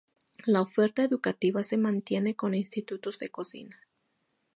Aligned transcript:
La 0.47 0.61
oferta 0.61 1.03
educativa 1.03 1.61
se 1.61 1.77
mantiene 1.77 2.35
con 2.35 2.55
institutos 2.55 3.19
de 3.19 3.29
cocina. 3.29 3.87